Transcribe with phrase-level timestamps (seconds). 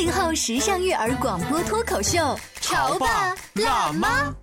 [0.00, 4.34] 八零后时尚育儿广播脱口秀，潮爸辣妈。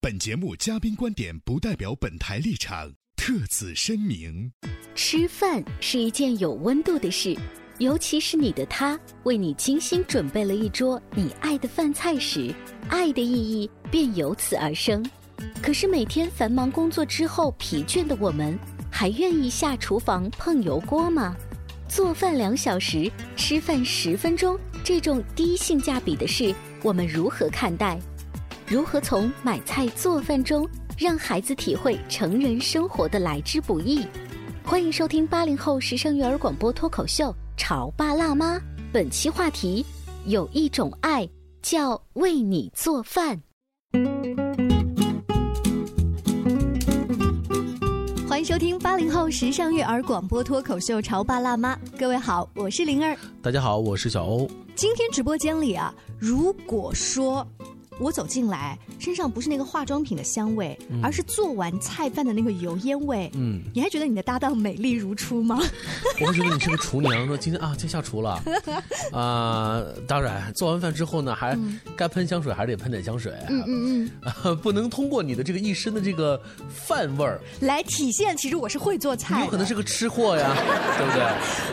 [0.00, 4.50] 本节目嘉宾观点不代表本台立场，特此声明。
[4.96, 7.38] 吃饭是一件有温度的事，
[7.78, 12.52] 尤其是你的他为你精心准备了一桌你爱的饭菜时，
[12.88, 15.08] 爱的意义便由此而生。
[15.62, 18.58] 可是每天繁忙工作之后疲倦的我们，
[18.90, 21.36] 还愿意下厨房碰油锅吗？
[21.88, 27.98] 做饭两小时，吃饭十分钟，这种低性价比的事，我们如何看待？
[28.66, 34.06] 如何从买菜做饭中让孩子体会成人生活的来之不易？
[34.62, 38.56] 欢迎收听八零后时尚育儿广播脱口秀《潮爸辣妈》，
[38.92, 39.84] 本期话题：
[40.26, 41.26] 有一种爱
[41.62, 43.40] 叫为你做饭。
[48.38, 53.18] 欢迎收听八零后时尚育儿广播脱口秀《潮爸辣妈》，各位好，我是灵儿。
[53.42, 54.48] 大家好，我是小欧。
[54.76, 57.44] 今天直播间里啊，如果说
[57.98, 65.58] 我走进来，身上不是那个化妆品的香味，而是做完菜饭的那个油烟味，嗯，你还觉得你的搭档美丽如初吗？
[66.20, 68.42] 我会觉得你是个厨娘，说今天啊，今天下厨了
[69.12, 71.58] 啊、当然，做完饭之后呢，还
[71.96, 74.10] 该喷香水还是得喷点香水，嗯嗯
[74.44, 79.44] 嗯，不能通过你的这个一身的这个饭味儿，来体现其实我是会做菜的。
[79.44, 80.54] 有可能是个吃货呀，
[80.98, 81.22] 对不对？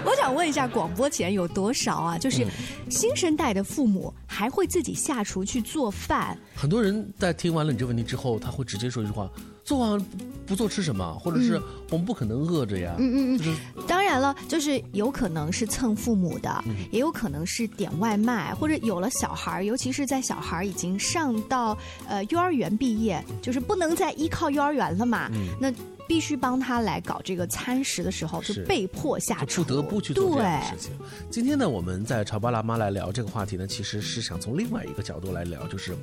[0.05, 2.17] 我想问一下，广播前有多少啊？
[2.17, 2.45] 就是
[2.89, 6.37] 新生代的父母还会自己下厨去做饭？
[6.53, 9.29] 很多人在听完了你这个问题之后，他会直接说一句话：
[9.63, 10.05] 做完
[10.45, 11.17] 不做吃什么？
[11.17, 12.95] 或者是我们不可能饿着呀。
[12.99, 13.55] 嗯嗯就是
[13.87, 25.31] 当然了，就是有可能是蹭父母的，也有可能是点外卖，或者有了小孩儿，尤其是在小孩儿已经上到呃幼儿园毕业，就是不能再依靠幼儿园了嘛，
[25.61, 25.71] 那
[26.07, 30.91] 必须帮他来搞这个餐食的时候，就被迫下厨，不得不去做这样的事情。
[31.29, 35.95] 今天呢，我们在潮爸辣妈来聊这个话题呢，其实是想从另外一个角度来聊，就是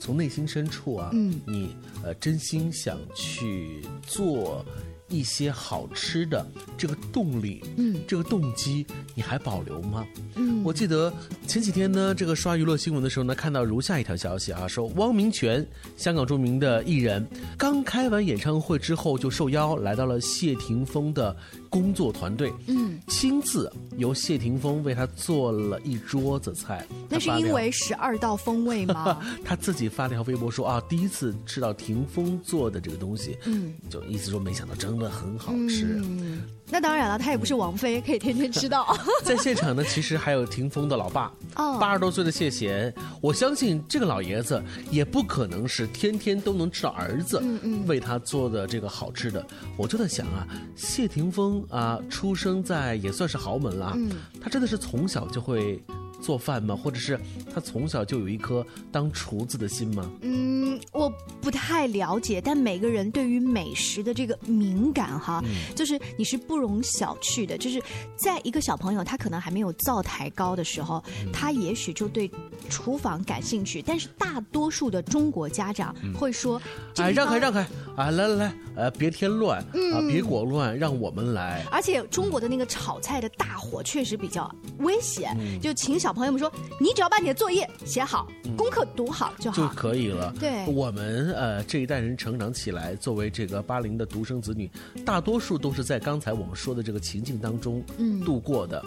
[0.00, 4.64] 从内心深处啊，嗯你呃真心想去做。
[5.08, 6.44] 一些好吃的
[6.76, 10.06] 这个动力，嗯这个动机你还保留吗？
[10.34, 11.12] 嗯我记得
[11.46, 21.36] 前几天呢，这个刷娱乐新闻的时候呢，看到如下一条消息啊，说汪明荃，香港著名的艺人，刚开完演唱会之后就受邀来到了谢霆锋的
[21.76, 26.86] 工作团队，嗯，亲自由谢霆锋为他做了一桌子菜。
[27.10, 29.20] 那是因为十二道风味吗？
[29.44, 36.00] 他自己发了条微博说啊，第一次吃到霆锋做的这个东西，嗯，就意思说没想到真的很好吃。
[36.02, 38.96] 嗯，那当然了，他也不是王菲，可以天天吃到。
[39.22, 42.92] 在现场呢，其实还有霆锋的老爸，哦八十多岁的谢贤。
[43.20, 47.40] 我相信这个老爷子也不可能是天天都能吃到儿子
[47.86, 49.46] 为他做的这个好吃的。
[49.76, 54.10] 我就在想啊，谢霆锋啊，出生在也算是豪门了，嗯
[54.40, 55.80] 他真的是从小就会
[56.26, 56.74] 做饭吗？
[56.74, 57.16] 或者是
[57.54, 60.10] 他从小就有一颗当厨子的心吗？
[60.22, 61.08] 嗯，我
[61.40, 65.40] 不太了解，但每个人对于美食的这个敏感哈，
[65.76, 67.56] 就是你是不容小觑的。
[67.56, 67.80] 就是
[68.16, 71.00] 在一个小朋友他可能还没有灶台高的时候，
[71.32, 72.28] 他也许就对
[72.68, 76.60] 厨房感兴趣，但是大多数的中国家长会说
[76.92, 77.60] ：“这个哎，让开让开
[77.94, 78.10] 啊！
[78.10, 81.64] 来来来，呃，别添乱、啊，别裹乱，让我们来。
[81.70, 88.26] 而且中国的那个炒菜的大火确实比较危险，就请小朋友们说，你只要把你的作业写好，
[88.56, 89.74] 功课读好就好就。
[89.74, 90.32] 可以了。
[90.40, 94.70] 对我们呃这一代人成长起来，作为这个八零的独生子女，
[95.04, 97.84] 大多数都是在刚才我们说的这个情境当中
[98.24, 98.82] 度过的。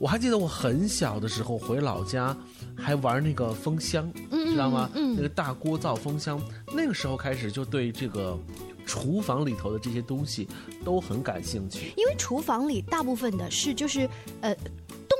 [0.00, 2.36] 我还记得我很小的时候回老家，
[2.76, 4.90] 还玩那个风箱，知道吗？
[4.92, 6.42] 那个大锅灶风箱，
[6.74, 8.36] 那个时候开始就对这个
[8.84, 10.48] 厨房里头的这些东西
[10.84, 11.92] 都很感兴趣。
[11.96, 14.10] 因为厨房里大部分的是就是
[14.40, 14.52] 呃。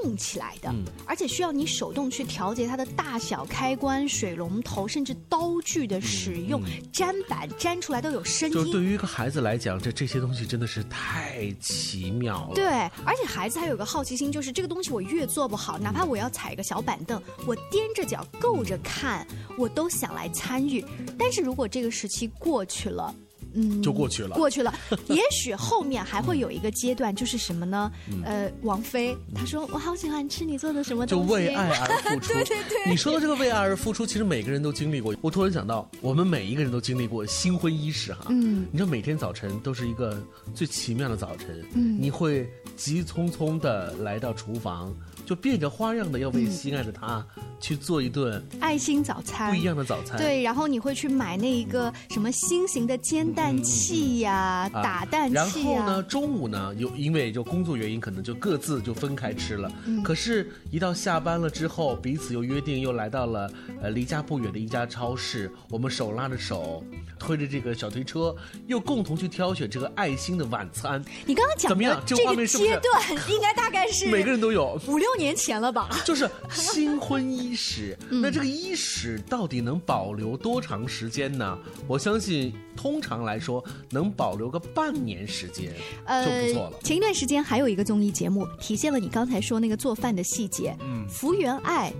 [0.05, 0.73] 动硬起来的，
[1.07, 6.63] 而且需要你手动去调节它的大小、开关、水龙头，甚至刀具的使用，
[6.93, 8.55] 粘板粘出来都有声音。
[8.55, 12.55] 就对于一个孩子来讲，这这些东西真的是太奇妙了。
[12.55, 12.67] 对，
[13.05, 20.85] 而且孩子还有个好奇心，就是这个东西我越做不好，哪怕我要踩一个小板凳，我踮着脚够着看，我都想来参与。
[21.19, 23.15] 但是如果这个时期过去了，
[23.55, 24.75] 嗯，就过去了，过去了。
[25.09, 27.91] 也许后面还会有一个阶段，就是什么呢？
[28.25, 32.33] 呃，王菲她说：“我好喜欢吃你做的什么东西。”就为爱而付出。
[32.35, 32.91] 对对对。
[32.91, 35.15] 你说的这个为爱而付出，其实每个人都经历过。
[35.21, 38.27] 我突然想到，我们每一个人都经历过新婚伊始哈。
[38.29, 38.67] 嗯。
[38.71, 40.23] 你知道每天早晨都是一个
[40.55, 41.65] 最奇妙的早晨。
[41.75, 41.97] 嗯。
[42.01, 44.95] 你会急匆匆的来到厨房。
[45.27, 47.27] 就变着花样的要为心爱的他
[47.59, 50.19] 去做一顿爱心早餐，不一样的早餐。
[50.19, 59.73] 对，然后你会去买那一个什么新型的煎蛋器呀、打蛋器然后呢，中午呢，又因为就工作原因，可能就各自就分开吃了。
[60.05, 63.51] 可是，一到下班了之后，彼此又约定，又来到了
[63.81, 66.85] 呃离家不远的一家超市，我们手拉着手，
[67.19, 68.37] 推着这个小推车，
[68.67, 71.03] 又共同去挑选这个爱心的晚餐。
[71.25, 72.03] 你刚刚讲怎么样？
[72.05, 75.15] 这个阶段应该大概是每个人都有五六。
[75.17, 75.89] 年前了吧？
[76.05, 81.57] 就是新婚伊始，那这个伊始到底能保留多长时间呢？
[81.87, 85.73] 我相信，通常来说能保留个半年时间
[86.07, 86.79] 就不错了。
[86.83, 90.77] 前一段时间还有一个综艺节目，体现了你刚才说那个做饭的细节。
[90.81, 91.93] 嗯，福原爱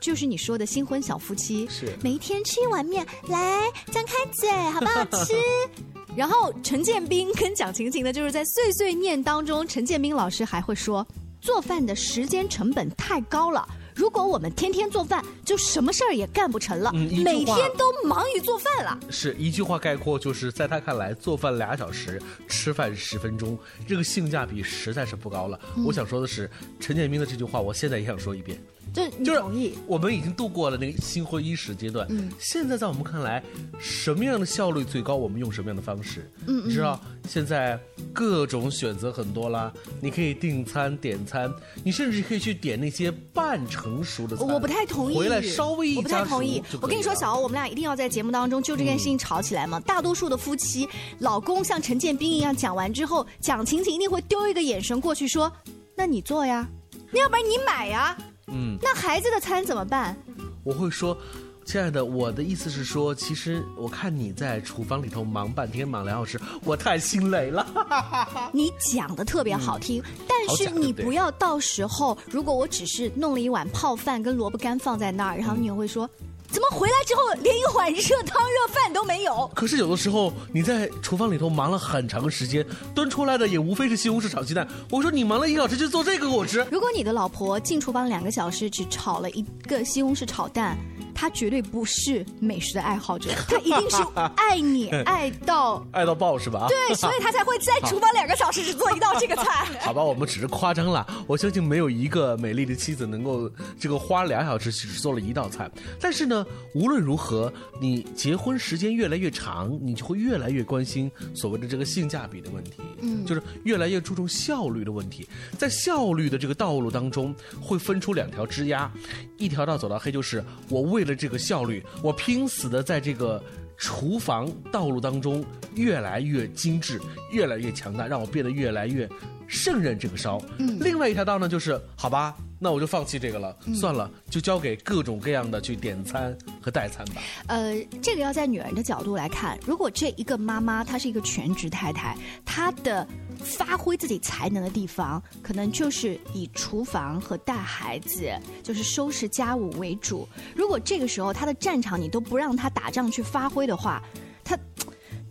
[0.00, 5.34] 就是你说的新婚小夫妻，是每天吃一碗面，来张开嘴，好不好吃？
[6.16, 11.06] 然后陈建斌跟蒋勤勤呢，就是在碎碎念当中，陈建斌老师还会说。
[11.42, 13.66] 做饭的时间成本太高了。
[13.94, 16.92] 如果我们天天做饭，就什么事儿也干不成了。
[16.92, 18.98] 每天都忙于做饭了。
[19.10, 25.58] 是一句话概括，就是在他看来，做饭俩小时，吃饭十分钟，这个性价比实在是不高了。
[25.84, 28.60] 我想说的是，陈建斌的这句话，我现在也想说一遍。
[28.92, 32.06] 就就是同意，我们已经度过了那个新婚伊始阶段。
[32.10, 33.42] 嗯，现在在我们看来，
[33.78, 36.28] 什么样的效率最高，我们用什么样的方式。
[36.46, 37.78] 嗯，你知道现在
[38.12, 41.52] 各种选择很多啦，你可以订餐点餐，
[41.84, 44.36] 你甚至可以去点那些半成熟的。
[44.36, 45.16] 我不太同意。
[45.16, 46.62] 回来稍微我不太同意。
[46.80, 49.78] 我跟你说，小欧，我们俩一定要在节目当中就这件事情吵起来嘛。
[49.80, 50.88] 大多数的夫妻，
[51.20, 55.52] 老公像陈建斌一样讲完之后，蒋勤勤一定会丢一个眼神过去说
[55.94, 56.68] ：“那你做呀，
[57.12, 58.16] 那要不然你买呀。”
[58.52, 60.16] 嗯，那孩子的餐怎么办？
[60.62, 61.16] 我会说，
[61.64, 67.66] 亲爱的，我的意思是说，其实我看你在厨房里头忙半天，忙两小时，我太心累了。
[68.52, 76.08] 你讲的特别好听，但是你不要到时候，如果我只是弄了一碗泡饭跟萝卜干放在那儿，然后你又会说。
[76.50, 79.50] 怎么回来之后连一碗热汤热饭都没有？
[79.54, 84.66] 可是有的时候你在厨房里头忙了很长时间，端出来的也无非是西红柿炒鸡蛋。
[84.90, 86.66] 我说你忙了一个小时就做这个给我吃。
[86.70, 90.76] 如果你的老婆进厨房两个小时只炒了一个西红柿炒蛋。
[91.20, 93.96] 他绝对不是美食的爱好者， 他一定是
[94.36, 96.66] 爱你 爱到爱到爆是吧？
[96.66, 99.66] 对，所以他才会在厨房两个小时只做一道这个菜。
[99.84, 101.06] 好吧，我们只是夸张了。
[101.26, 105.70] 我相信没有一个美丽的妻子能够这个花两小时只做了一道菜。
[106.00, 112.80] 但是呢，无论如何，你结婚时间越来越长，你就会越来越关心所谓的这个性价比的问题。
[113.02, 115.28] 嗯，就是越来越注重效率的问题。
[115.58, 118.90] 在效率的这个道路当中，会分出两条枝丫，
[119.36, 121.09] 一条道走到黑，就是我为了。
[121.14, 123.42] 这个效率，我拼死的在这个
[123.76, 127.00] 厨房道路当中越来越精致，
[127.32, 129.08] 越来越强大，让我变得越来越
[129.46, 130.42] 胜任这个烧。
[130.58, 132.36] 嗯，另外一条道呢，就是好吧。
[132.62, 137.22] 那我就放弃这个了，算了，就交给各种各样的去点餐和代餐吧。
[137.46, 142.14] 呃，这个要在女人的角度来看，如果这一个妈妈她是一个全职太太，
[142.44, 143.08] 她的
[143.42, 148.30] 发挥自己才能的地方，可能就是以厨房和带孩子，
[148.62, 150.28] 就是收拾家务为主。
[150.54, 154.29] 如果这个时候她的战场你都不让她打仗去发挥的话，她。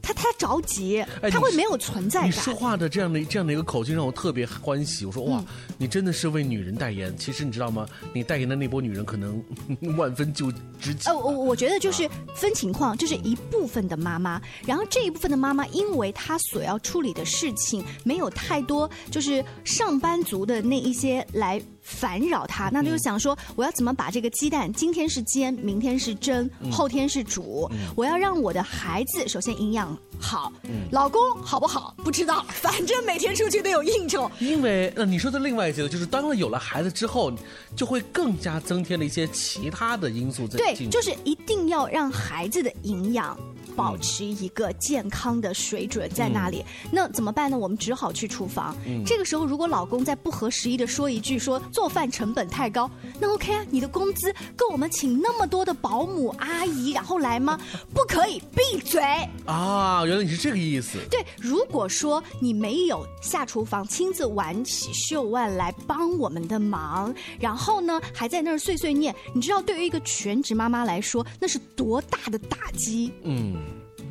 [0.09, 2.29] 他他着急，他会没有存在感。
[2.29, 5.05] 你说话的这样的这样的一个口气让我特别欢喜。
[5.05, 5.43] 我说哇，
[5.77, 7.15] 你真的是为女人代言。
[7.17, 7.87] 其实你知道吗？
[8.13, 9.43] 你代言的那波女人可能
[9.97, 11.13] 万分就值钱。
[11.13, 21.61] 呃，我我觉得就是分情况，就是一部分的妈妈，然后这一部分的妈妈，因为她所要处理的事情没有太多，就是上班族的那一些来。
[21.81, 27.67] 烦扰他，那就想说，我要怎么把这个鸡蛋今天是煎，明天是蒸，后天是煮？
[27.95, 30.51] 我要让我的孩子首先营养好，
[30.91, 34.29] 老公好不好不知道，反正每天出去都有应酬。
[34.39, 37.31] 因为那，你说的另外一些就是当了有了孩子之后，
[37.75, 40.57] 就会更加增添了一些其他的因素在。
[40.57, 43.37] 对，就是一定要让孩子的营养。
[43.79, 46.65] 保持一个健康的水准在那里。
[46.91, 47.57] 那怎么办呢？
[47.57, 48.75] 我们只好去厨房。
[49.05, 57.57] 这个时候，如果老公在不合时宜的说一句说做饭成本太高，那 OK 啊，你的工资够我们请那么多的保姆阿姨然后来吗？
[57.95, 59.01] 不可以，闭嘴。
[59.45, 60.97] 啊，原来你是这个意思。
[61.09, 73.13] 对，如果说你没有下厨房亲自挽起袖腕来帮我们的忙，然后呢还在那儿碎碎念，你知道对于一个全职妈妈来说，那是多大的打击？
[73.23, 73.55] 嗯，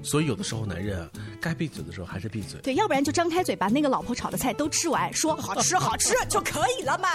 [0.03, 2.61] 所以有的时候男人啊，该闭嘴的时候还是闭嘴。
[2.61, 7.09] 对，要不然就张开嘴把那个老婆炒的菜都吃完，说好吃好吃就可以了嘛。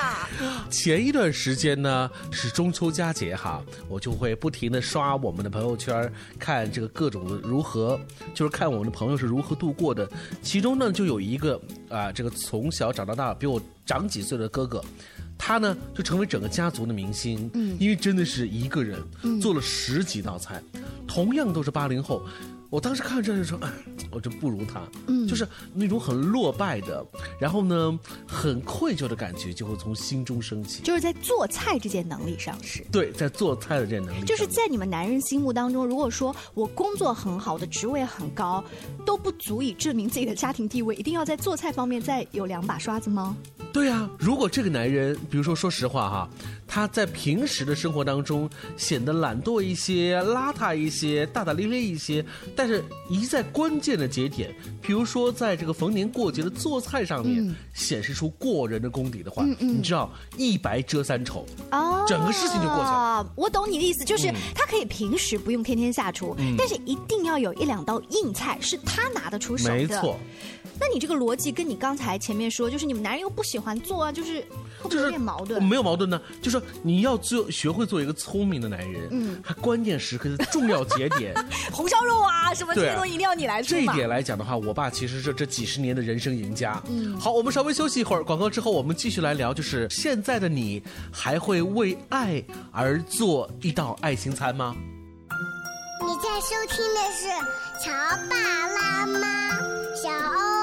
[0.69, 7.99] 前一段时间呢是中秋佳节哈，我就会不停的刷我们的朋友圈，看这个各种的如何，
[8.33, 10.09] 就是看我们的朋友是如何度过的。
[10.41, 11.59] 其中呢就有一个
[11.89, 14.83] 啊，这个从小长到大比我长几岁的哥哥。
[15.35, 19.03] 他呢，就成为整个家族的明星，嗯，因为真的是一个人
[19.41, 20.61] 做了十几道菜，
[21.05, 22.23] 同样都是八零后。
[22.73, 23.71] 我当时看到这就说，哎，
[24.09, 27.05] 我真不如他，嗯，就是那种很落败的，
[27.39, 30.81] 然后呢，很愧疚的感觉就会从心中升起。
[30.81, 38.63] 就是在做菜这件能力上是，对，在做菜的这件能力，就是在你们男人心目当中，如果说我工作很好的职位很高，
[39.05, 43.37] 都不足以证明自己的家庭地位，一定要在做菜方面再有两把刷子吗？
[43.73, 46.29] 对啊，如果这个男人，比如说说实话哈，
[46.67, 52.23] 他在平时的生活当中显得懒惰一些、邋遢一些、大大咧咧一些，
[52.55, 63.27] 但是一在关键的节点，比如说在这个逢年过节的做菜上面，显示出过人的功底的话，你知道一白遮三丑，哦，整个事情就过去了。
[63.35, 69.73] 我懂你的意思，就是他可以平时不用天天下厨，但是一定要有一两道硬菜是他拿得出手的。
[69.73, 70.19] 没错。
[70.85, 74.41] 那你这个逻辑跟你刚才前面说，就是你们男人又不喜欢做啊，就是
[74.81, 75.63] 会不会有点矛盾？
[75.63, 81.33] 没有矛盾呢，就是你要做学会做一个聪明的男人，嗯，他关键时刻的重要节点，
[81.71, 83.69] 红烧肉啊什么这些东西一定要你来做。
[83.69, 86.83] 这一点来讲的话，我爸其实是这几十年的人生赢家。
[86.89, 94.75] 嗯，好，我们稍微休息一会儿，广告之后我们继续来聊，就是现在的你还会为爱而做一道爱情餐吗？
[96.01, 97.27] 你在收听的是
[97.81, 97.89] 《乔
[98.29, 98.35] 爸
[98.67, 99.57] 辣妈》，
[99.95, 100.62] 小欧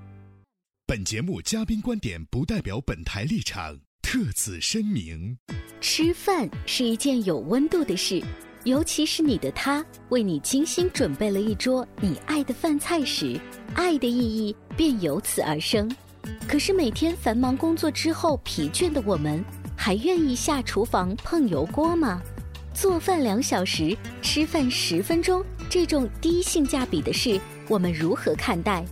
[0.91, 3.79] 本节目嘉宾观点不代表本台立场。
[4.01, 5.37] 特此声明：
[5.79, 8.21] 吃饭是一件有温度的事，
[8.65, 13.39] 尤其是你的他为你精心准备了一桌你爱的饭菜时，
[13.73, 15.89] 爱的意义便由此而生。
[16.45, 19.41] 可是每天繁忙工作之后疲倦的我们，
[19.77, 22.21] 还愿意下厨房碰油锅吗？
[22.73, 28.83] 做饭两小时，吃饭十分钟，这种低性价比的事，我们如何看待？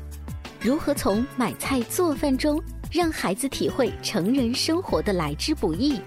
[0.61, 2.61] 如何从买菜做饭中？
[2.91, 5.97] 让孩子体会成人生活的来之不易。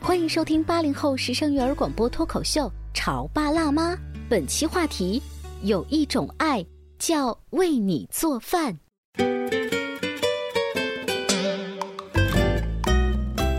[0.00, 3.94] 欢迎收听八零后时尚育儿广播脱口秀《潮爸辣妈》。
[4.28, 5.22] 本期话题：
[5.62, 6.66] 有一种爱
[6.98, 8.76] 叫为你做饭。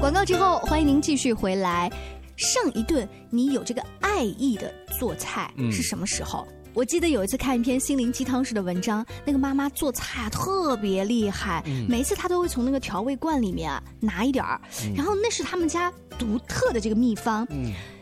[0.02, 1.90] 广告之后，欢迎您继续回来。
[2.36, 6.46] 上一顿你有这个爱意的做菜是什么时候？
[6.74, 14.60] 我记得有一次看一篇心灵鸡汤式的文章，那个妈妈做菜啊特别厉害，每一次她都会从那个调味罐里面啊拿一点儿，
[14.96, 17.48] 然后那是他们家独特的这个秘方。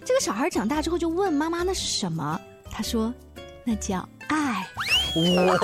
[0.03, 2.39] 这个小孩长大之后就问妈妈那是什么，
[2.71, 3.13] 他说
[3.63, 4.65] 那叫爱。
[5.15, 5.57] 哇？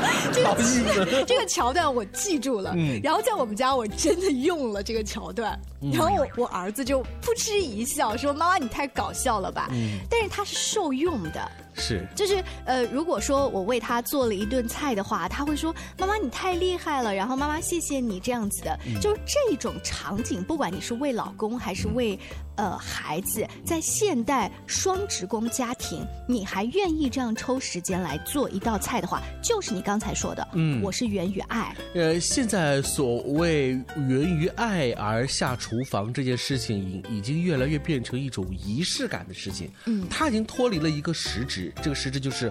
[0.34, 5.58] 这个 这个桥段我记住了，然后在我们家我真的用了这个桥段，
[5.92, 9.68] 然后我我儿子就扑哧一笑说：“妈妈你太搞笑了吧？”
[10.10, 11.50] 但是他是受用的。
[11.74, 22.18] 是，就是呃，如果说我为他做了一顿菜的话，他会说：“妈妈你太厉害了。”然后妈妈谢谢你这样子的，就是这种场景，不管你是为老公还是为
[22.56, 31.74] 呃孩子，在现代双职工家庭，你还愿意这样抽时间来做一道菜的话，就是你刚才说的，嗯，我是源于爱。
[31.94, 36.78] 呃，现在所谓源于爱而下厨房这件事情，
[37.08, 39.70] 已已经越来越变成一种仪式感的事情。
[39.86, 42.50] 嗯，它已经脱离了一个实质，这个实质就是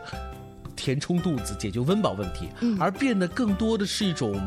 [0.75, 4.39] 填充肚子、解决温饱问题，而变得更多的是一种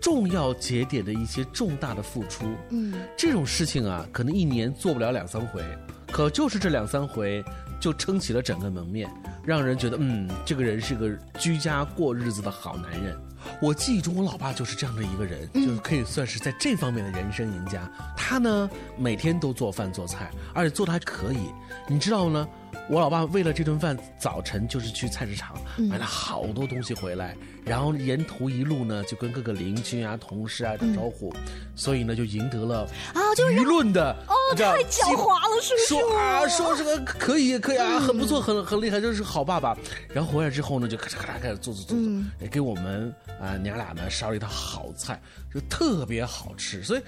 [0.00, 2.44] 重要节点的一些重大的付出。
[2.70, 5.62] 嗯，这种事情啊，可能一年做不了两三回，
[6.10, 7.44] 可就是这两三回，
[7.80, 9.10] 就撑起了整个门面，
[9.44, 13.16] 让人觉得，嗯，这个人是个居家过日子的好男人。
[13.60, 17.90] 我记忆中，我老爸就是这样的一个人，就是可以算是在这方面的人生赢家。
[18.16, 21.50] 他呢，每天都做饭做菜，而且做的还可以。
[21.86, 22.48] 你知道呢？
[22.88, 31.34] 我老爸为了这顿饭，早晨就是去菜市场买了好多东西回来，然后沿途一路呢就跟各个邻居啊、同事啊打招呼，
[31.74, 35.86] 所以呢就赢得了啊，就舆论的哦，太狡猾了，是不是？
[35.86, 39.76] 说啊，说这个可以可以啊，很不错，很很厉害，就是好爸爸。
[40.12, 45.20] 然后回来之后呢，就咔嚓咔嚓开始做做做做，给我们啊娘俩呢烧了一道好菜，
[45.52, 46.82] 就特别好吃。
[46.82, 47.02] 所以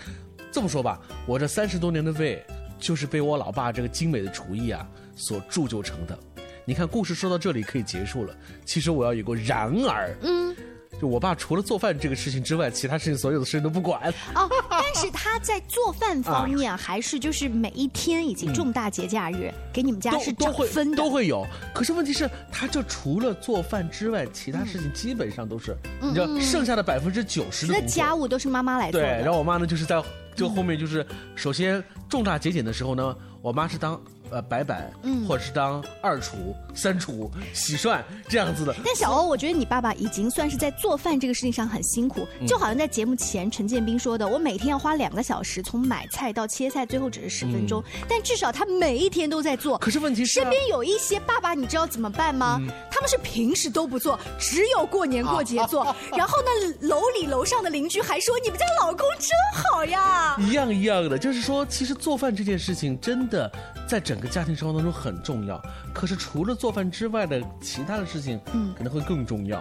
[0.51, 2.45] 这么说吧，我这三十多年的胃。
[2.79, 6.17] 就是被我老爸这个精美的厨艺啊所铸就成的。
[6.65, 8.37] 你看，故事说到这里可以结束了。
[8.65, 10.55] 其实我要有个然而，嗯，
[11.01, 14.13] 就我爸除了做饭这个事情之外，其他事情所有的事情都不管。
[14.35, 21.47] 哦，但是他在做饭方面还是就是每一天以及重大节假日给你们家是都会分都会有。
[21.73, 29.01] 可是问题是，他就除了做饭之外，其他事情基本上都是，你知道，剩下的百分之九十的家务都是妈妈来做。
[29.01, 30.03] 对，然后我妈呢就是在。
[30.35, 33.99] 就后面就是，首先重大节俭的时候呢，我妈是当。
[34.31, 38.75] 呃，白板，嗯，或者是当二厨、三厨、洗涮这样子的。
[38.85, 47.81] 但小欧，我觉得你爸爸已经算是在做饭这个事情上很辛苦，就好像在节目前陈建斌说的，我每天要花两个小时，从买菜到切菜，最后只是十分钟。
[48.09, 49.79] 但至少他每一天都在做。
[49.79, 52.61] 可是问题是，身边有一些爸爸，你知道怎么办吗？
[52.91, 55.95] 他们是平时都不做，只有过年过节做。
[56.17, 60.37] 然后呢，楼里楼上的邻居还说你们家老公真好呀。
[60.41, 63.49] 一样一样的，就是说，其实做饭这件事情真的
[63.87, 64.16] 在整。
[64.17, 65.61] 整个家庭生活当中很重要，
[65.93, 69.59] 可是除了做饭之外的其他的事情，嗯，可能会更重要。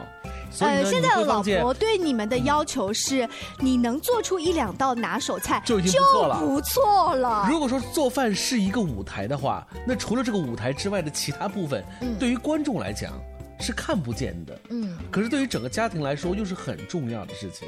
[0.62, 3.28] 呃，现在的老婆对你们的要求是，
[3.60, 7.46] 你能做出一两道拿手菜就已经不错了，不错了。
[7.50, 11.84] 如果说做饭是一个舞台的话，那除了这个舞台之外的其他部分，
[12.18, 13.12] 对于观众来讲。
[13.60, 17.68] 是看不见的，嗯，可是对于整个家庭来说又是很重要的事情，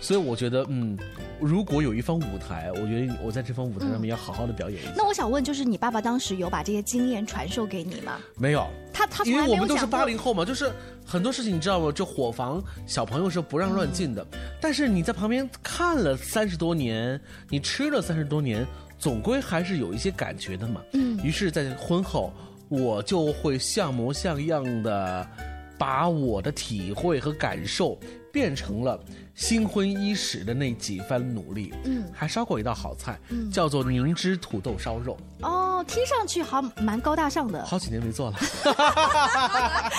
[0.00, 0.98] 所以我觉得，嗯，
[1.40, 4.92] 如果有一方舞台，我觉得我在这方舞台上面要好好的表演一下。
[4.96, 8.18] 那我想问，就是你爸爸当时有把这些经验传授给你吗？
[8.36, 10.70] 没有，他他因为我们都是八零后嘛，就是
[11.04, 11.90] 很多事情你知道吗？
[11.90, 14.26] 就伙房小朋友是不让乱进的，
[14.60, 18.66] 但是你在旁边看了三十多年，你吃了三十多年，
[18.98, 20.82] 总归还是有一些感觉的嘛。
[20.92, 22.32] 嗯，于是，在婚后。
[22.72, 25.28] 我就会像模像样的，
[25.76, 27.98] 把我的体会和感受
[28.32, 28.98] 变成了
[29.34, 31.74] 新婚伊始的那几番努力。
[31.84, 33.20] 嗯，还烧过一道好菜，
[33.52, 35.18] 叫做凝脂土豆烧肉。
[35.42, 37.62] 哦，听上去好蛮高大上的。
[37.66, 38.38] 好几年没做了。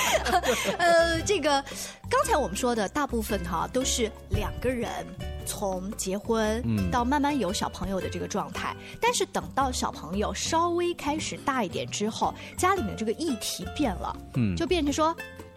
[0.80, 1.64] 呃，这个
[2.10, 4.90] 刚才我们说的大部分哈都是两个人。
[5.44, 15.16] 从结婚到慢慢有小朋友的这个状态，但是等到小朋友稍微开始大一点之后，家里面这个议题变了，嗯，就变成说，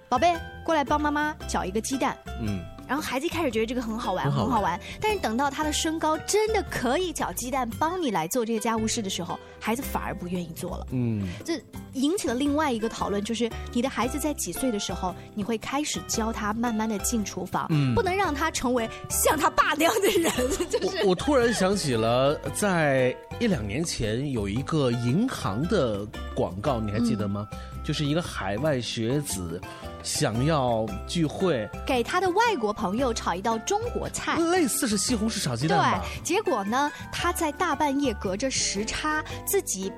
[0.09, 2.61] 宝贝，过来帮妈妈搅一个鸡蛋，嗯。
[2.87, 4.79] 然后孩子一开始觉得这个很好玩，很好玩。
[5.01, 10.87] 但是等到他的身高真的可以搅鸡蛋，帮你来做这些家务事的时候，孩子反而不愿意做了。
[10.93, 11.61] 嗯，这
[11.95, 20.33] 引起了另外一个讨论，就是你的孩子在几岁的时候，你会开始教他慢慢的进厨房，不能让他成为像他爸那样的人。
[20.71, 27.49] 就是我突然想起了，在一两年前有一个银行的广告，你还记得吗？
[27.83, 29.61] 就是一个海外学子。
[30.03, 36.01] 想要聚会，给他的外国朋友炒一道中国菜，类似是西红柿炒鸡蛋吧。
[36.01, 39.93] 对，结果呢，他在大半夜隔着时差，自己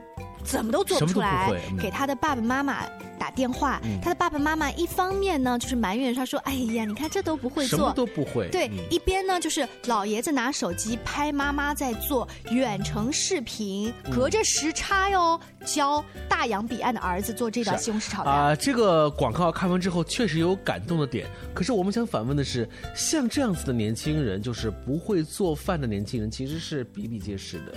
[0.48, 2.84] 怎么都做不出来，给他的爸爸妈妈。
[3.18, 18.32] 打电话，他的爸爸妈妈一方面呢就是埋怨他说：“哎呀，你看这都不会做，什么都不会。”对，一边呢就是老爷子拿手机拍妈妈在做远程视频，隔着时差哟，教大洋彼岸的儿子做这道西红柿炒蛋。
[18.32, 21.26] 啊，这个广告看完之后确实有感动的点。
[21.52, 27.74] 可是我们想反问的是，像这样子的年轻人，就是不会做饭的年轻人，其实是比比皆是的。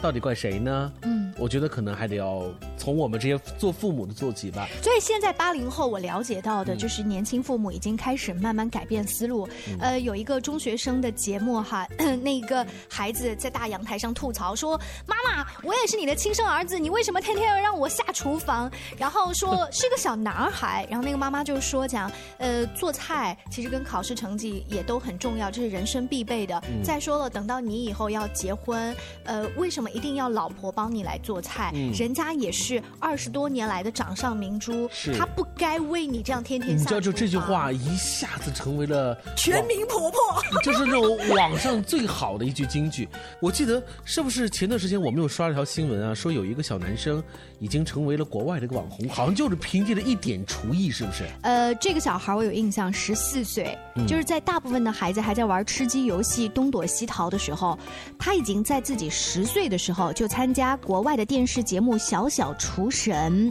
[0.00, 0.92] 到底怪谁呢？
[1.02, 2.44] 嗯，我觉得可能还得要
[2.76, 4.66] 从我们这些做父母的做起吧。
[4.82, 9.48] 所以现在八零后，我了解到的就是年轻父母已经开始慢慢改变思路。
[9.78, 11.86] 呃，有一个中学生的节目哈，
[12.22, 26.62] 那个孩子在大阳台上吐槽说：“妈妈，我也是你的亲生儿子，你为什么天天要让我下厨房？”然后说是个小男孩，然后那个妈妈就说讲：“呃，做菜其实跟考试成绩也都很重要，这是人生必备的。
[26.82, 31.72] 再说了，等到你以后要结婚，呃，为什么一定要老婆帮你来做菜？
[31.96, 40.18] 人家也是二十多年来的掌上明珠，她不该为你这样天天下。”你知道，就这句话一下子成为了全民婆婆，
[40.62, 43.08] 就是那种网上最好的一句金句。
[43.40, 47.22] 我记得是不是前段时间我们又刷了条新闻啊，说有一个小男生
[47.58, 51.24] 已经成为了国外的一个网红，好像就是凭借着一点厨艺，是不是？
[51.42, 53.76] 呃，这个小孩我有印象，十四岁，
[54.06, 57.78] 就是在大部分的孩子还在玩吃鸡游戏、东躲西逃的时候，
[58.18, 63.50] 他已经在自己十岁的时候就参加国外的电视节目《小小厨神》。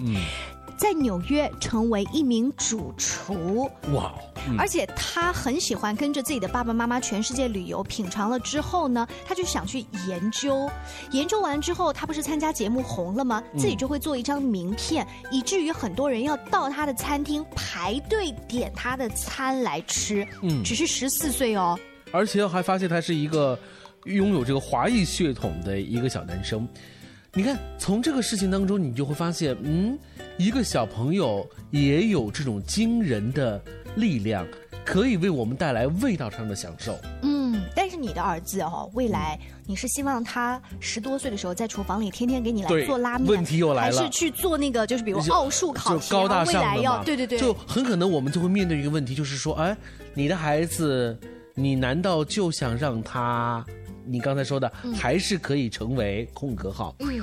[0.77, 4.13] 在纽约成为一名主厨，哇！
[4.57, 10.71] 而且他很喜欢跟着自己的爸爸妈妈全世界旅游，品尝了之后呢，他就想去研究。
[11.11, 13.43] 研究完之后，他不是参加节目红了吗？
[13.57, 20.25] 自己就会做一张名片，以至于很多人要到他的餐厅排队点他的餐来吃。
[20.41, 21.77] 嗯，只是十四岁哦，
[22.13, 23.59] 而且还发现他是一个
[24.05, 26.67] 拥有这个华裔血统的一个小男生。
[27.33, 29.97] 你看，从这个事情当中，你就会发现，嗯，
[30.37, 33.61] 一个小朋友也有这种惊人的
[33.95, 34.47] 力量，
[34.83, 36.97] 可以为我们带来味道上的享受。
[37.21, 49.77] 嗯，但是你的儿子哦，未来你是希望他十多岁的时候在厨房里天天给你来做拉面，问题又来了，还是去做那个就是比如奥数考试，高大上未来要对对对，就很可能我们就会面对一个问题，就是说，哎，
[50.15, 51.15] 你的孩子，
[51.53, 53.63] 你难道就想让他？
[54.09, 57.21] 你刚才说的还是可以成为空格号，嗯，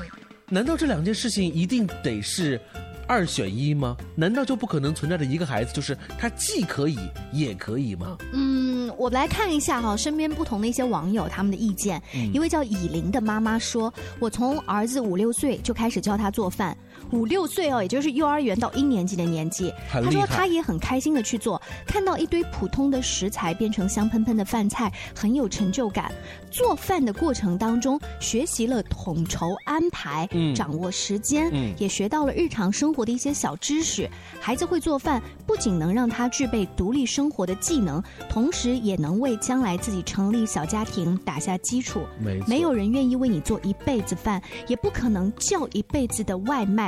[0.49, 2.61] 难道这两件事情一定得是
[3.09, 3.97] 二选一吗？
[4.15, 6.97] 难道就不可能存在着一个孩子，就是他既可以
[7.33, 8.17] 也可以吗？
[8.33, 12.01] 嗯，我们来看一下哈，身边不同的一些网友他们的意见。
[12.33, 16.77] 一位叫以琳的妈妈说：“我从儿子五六岁就开始教他做饭。”
[17.13, 26.13] 五六岁哦，也就是幼儿园到一年级的年纪，他说他也很开心的去做，看到一堆普通的食材变成香喷喷的饭菜，很有成就感。
[26.51, 34.09] 做饭的过程当中，学习了统筹安排，掌握时间，也学到了日常生活的一些小知识。
[34.41, 42.01] 孩子会做饭，不仅能让他具备独立生活的技能，同时也能为将来自己成立小家庭打下基础。
[42.19, 46.86] 没没有人愿意为你做一辈子饭，也不可能叫一辈子的外卖。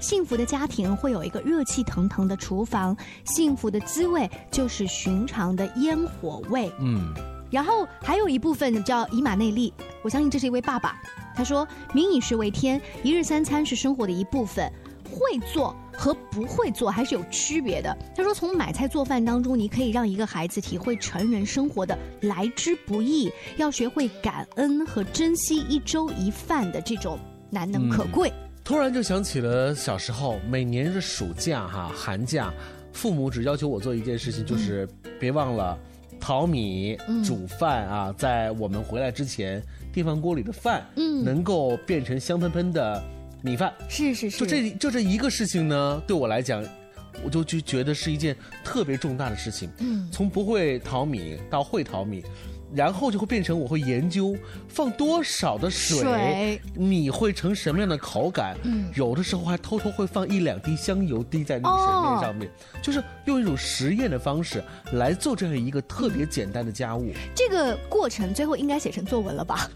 [0.00, 6.72] 幸福的家庭会有一个热气腾腾的厨房，幸福的滋味就是寻常的烟火味。
[6.80, 7.12] 嗯，
[7.50, 10.96] 然后还有一部分叫以马内利，我相信这是一位爸爸。
[11.34, 14.70] 他说：“民以食为天，一日三餐是生活的一部分。
[15.12, 27.18] 会做和不会做还是有区别的。”他说：“从买菜做饭当中，你可以让一个孩子体会成人生活的来之不易，要学会感恩和珍惜一粥一饭的这种
[27.50, 28.32] 难能可贵。”
[28.70, 32.54] 突然就想起了小时候，每年的暑假哈、寒假，
[32.92, 35.76] 父母只要求我做一件事情，就是别忘了
[36.20, 39.60] 淘米、煮饭啊，在我们回来之前，
[39.92, 43.02] 电饭锅里的饭嗯能够变成香喷喷的
[43.42, 43.74] 米饭。
[43.88, 46.64] 是是是，就这就这一个事情呢，对我来讲，
[47.24, 49.68] 我就就觉得是一件特别重大的事情。
[49.78, 52.22] 嗯，从不会淘米到会淘米。
[52.72, 54.36] 然后就会变成我会研究
[54.68, 58.56] 放多少的水，米会成什么样的口感。
[58.62, 62.48] 嗯，有的时候还偷偷会放一两滴香油滴在那个水面上面，
[62.80, 67.12] 就是用一种实验的方式来做这样一个特别简单的家务。
[67.34, 69.68] 这个过程最后应该写成作文了吧？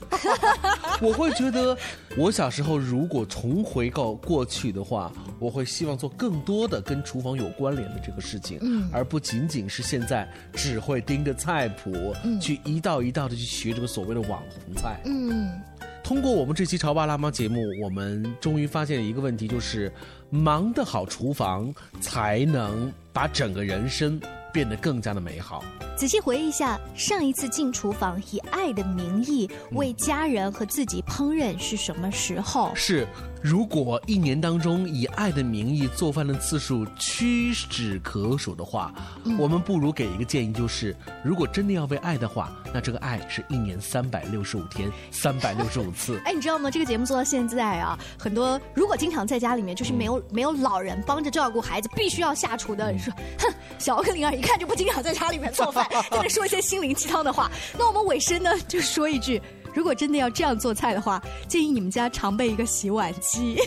[1.02, 1.76] 我会觉得，
[2.16, 12.83] 我小时候如果重回到过去的话，我会希望做更多的跟厨房有关联的这个事情，嗯，而不仅仅是现在只会盯着菜谱去一。
[12.84, 15.00] 一道一道的去学这个所谓的网红菜。
[15.06, 15.58] 嗯，
[16.02, 19.90] 通过我们这期《潮爸辣妈》节目，我们终于发现了一个问题，就是
[20.28, 24.20] 忙得好厨房，才能把整个人生
[24.52, 25.64] 变得更加的美好。
[25.96, 32.70] 仔细回忆一下，上一次进厨房以爱的名义为家人和自己烹饪是什么时候？
[32.74, 33.08] 是。
[33.44, 38.90] 如果一年当中以爱的名义做饭的次数屈指可数的话，
[39.38, 46.18] 我们不如给一个建议，就是如果真的要为爱的话，那这个爱是一年三百六十五天，三百六十五次。
[46.24, 46.70] 哎，你知道吗？
[46.70, 57.50] 这个节目做到现在啊，很多如果经常在家里面就是没有没有老人帮着照顾孩子，必须要下厨的，你说，哼，小跟灵儿一看就不经常在家里面做饭， 在那说一些心灵鸡汤的话。
[57.78, 59.38] 那我们尾声呢，就说一句。
[59.74, 63.58] 如果真的要这样做菜的话，建议你们家常备一个洗碗机。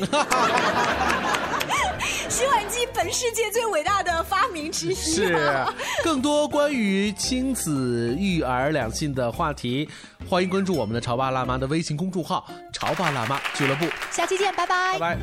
[2.30, 4.96] 洗碗机本世界最伟大的发明之一。
[4.96, 5.65] 是，
[6.04, 9.89] 更多关于亲子育儿两性的话题，
[10.30, 13.86] 欢迎关注我们的潮爸辣妈的微信公众号“潮爸辣妈俱乐部”。
[14.12, 15.00] 下期见，拜拜。
[15.00, 15.17] 拜拜。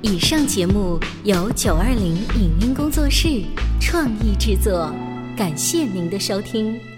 [0.00, 3.42] 以上节目由九二零影音工作室
[3.80, 4.92] 创意制作，
[5.36, 6.97] 感谢您的收听。